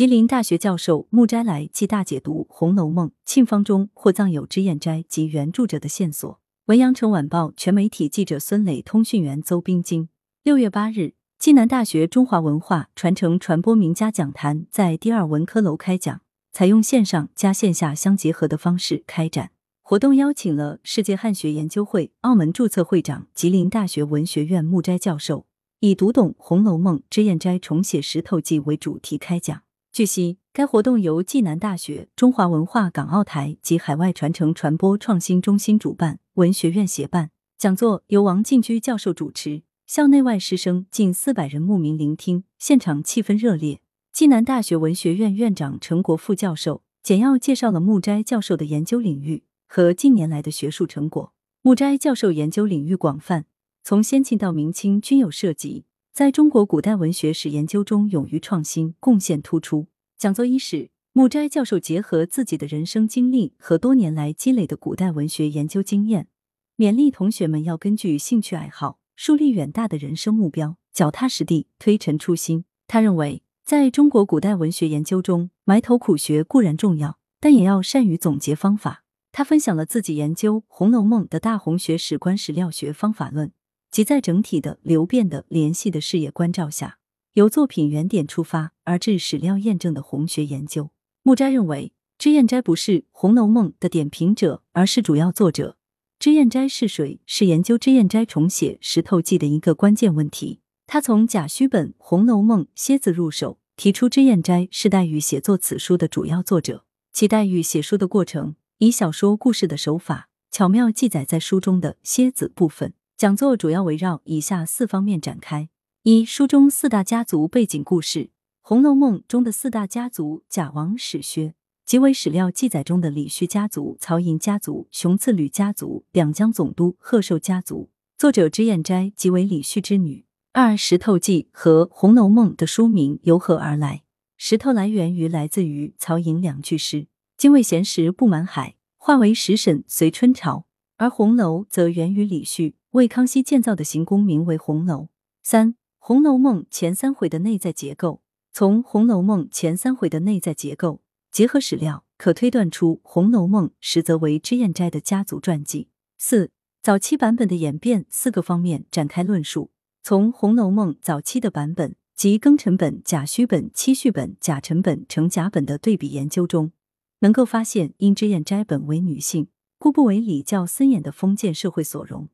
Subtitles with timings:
[0.00, 6.40] 吉林大学教授穆斋来暨大解读《红楼梦》沁芳中或藏有脂砚斋及原著者的线索。
[6.68, 10.08] 文阳城晚报全媒体记者孙磊，通讯员邹冰晶。
[10.42, 19.50] 六月八日，暨南大学中华文化传承传播名家讲坛在第二文科楼开讲，采用线上加线下相结合的方式开展。
[19.82, 25.44] 活动邀请了世界汉学研究会澳门注册会长、吉林大学文学院穆斋教授，
[25.80, 29.60] 以“读懂《红楼梦》，脂砚斋重写石头记”为主题开讲。
[30.00, 37.28] 据悉，该活动由暨南大学、中华文化港澳台及海外传承传播创新中心主办，文学院协办。
[37.58, 43.82] 讲座由王进居教授主持，校内外师生近四百人慕名聆听，现场气氛热烈。
[44.10, 49.42] 暨南大学文学院院长陈国富教授简要介绍了穆斋教授的研究领域。
[49.68, 53.44] 和近年来的学术成果，穆斋教授研究领域广泛，
[53.84, 55.84] 从先秦到明清均有涉及，
[56.20, 59.86] 在中国古代文学史研究中勇于创新，贡献突出。
[60.18, 66.28] 讲座伊始，穆斋教授结合自己的人生经历和多年来积累的古代文学研究经验，
[66.76, 72.66] 勉励同学们要根据兴趣爱好树立远大的人生目标，脚踏实地，推陈出新。
[72.86, 79.04] 他认为，在中国古代文学研究中，埋头苦学固然重要，但也要善于总结方法。
[79.32, 83.52] 他分享了自己研究《红楼梦》的大红学史观史料学方法论，
[83.90, 86.98] 即在整体的、流变的、联系的视野关照下，
[87.32, 90.90] 由作品原点出发而至史料验证的红学研究。
[91.22, 95.76] 穆斋认为，脂砚斋不是《红楼梦》的点评者，而是主要作者。
[96.18, 97.20] 脂砚斋是谁？
[97.26, 100.60] 是研究脂砚斋重写《石头记》的一个关键问题。
[100.86, 108.54] 他从甲戌本《红楼梦》蝎子入手，提出脂砚斋是黛玉写作此书的主要作者，其黛玉写书的过程。
[108.78, 112.94] 以小说故事的手法巧妙记载在书中的蝎子部分。
[113.20, 115.68] 讲座主要围绕以下四方面展开：
[116.04, 118.18] 一、书中四大家族背景故事，
[118.62, 121.52] 《红楼梦》中的四大家族贾王史薛，
[121.84, 127.90] 即为史料记载中的李煦家族、曹寅家族、熊次吕家族、两江总督贺寿家族。
[128.16, 130.24] 作者脂砚斋即为李煦之女。
[130.54, 134.04] 二、《石头记》和《红楼梦》的书名由何而来？
[134.38, 137.08] 石头来源于来自于曹寅两句诗。
[137.36, 140.64] 精卫衔石不满海，化为石沈随春潮。
[141.00, 145.08] 而红楼则源于李煦为康熙建造的行宫，名为红楼。
[145.42, 148.20] 三《红楼梦》前三回的内在结构，
[148.52, 151.00] 从《红楼梦》前三回的内在结构
[151.32, 155.88] 结合史料，可推断出《红楼梦》实则为脂砚斋的家族传记。
[156.18, 156.50] 四
[156.82, 159.70] 早期版本的演变，四个方面展开论述。
[160.02, 166.72] 从《红楼梦》早期的版本及庚辰本、甲戌本、期序本、甲辰本、成甲本的对比研究中。
[167.20, 169.48] 能够发现，因脂砚斋本为女性，
[169.82, 172.28] 故不为礼教森严的封建社会所容，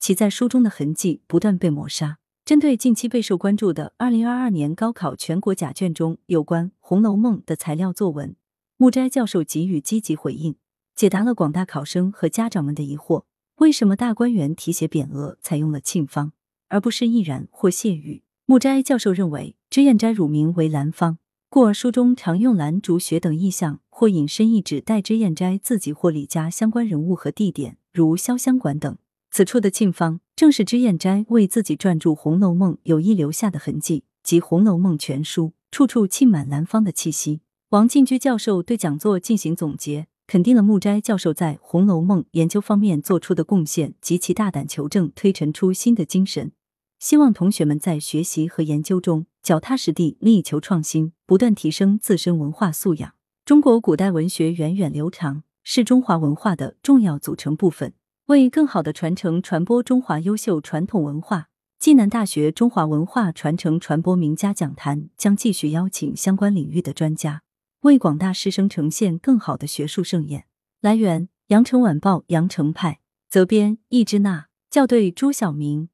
[0.00, 2.18] 其在书中的痕迹不断被抹杀。
[2.44, 8.34] 针对近期备受关注的二零二二年高考全国甲卷中有关《红楼梦》的材料作文，
[8.76, 10.56] 穆斋教授给予积极回应，
[10.96, 13.22] 解答了广大考生和家长们的疑惑：
[13.58, 16.32] 为什么大观园题写匾额采用了沁芳，
[16.66, 18.24] 而不是易然或谢玉？
[18.44, 21.18] 穆斋教授认为，脂砚斋乳名为兰芳。
[21.48, 28.96] 故而书中常用兰、竹、雪等意象，或引申意指代脂砚斋自己或李家相关人物和地点，如潇湘馆等。
[29.32, 37.40] 此处的沁芳，正是脂砚斋为自己撰著《红楼梦》有意留下的痕迹，即《红楼梦》全书处处沁满兰芳的气息。
[37.70, 46.52] 王进居教授对讲座进行总结，肯定了穆斋教授在《红楼梦》研究方面做出的贡献及其大胆求证、推陈出新的精神。
[47.00, 53.17] 希望同学们在学习和研究中脚踏实地，力求创新，不断提升自身文化素养。
[53.48, 57.94] 中国古代文学源远流长，是中华文化的重要组成部分。
[58.26, 61.48] 为更好的传承传播中华优秀传统文化，
[61.78, 67.40] 暨南大学中华文化传承传播名家讲坛将继续邀请相关领域的专家，
[67.80, 70.44] 为广大师生呈现更好的学术盛宴。
[70.82, 73.00] 来源：羊城晚报羊城派，
[73.30, 75.88] 责编：易之娜，校对：朱晓明。